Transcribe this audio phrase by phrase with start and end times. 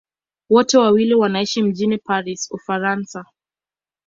[0.49, 3.25] Wote wawili wanaishi mjini Paris, Ufaransa.